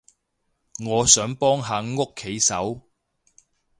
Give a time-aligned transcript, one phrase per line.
[0.83, 2.81] 我想幫下屋企手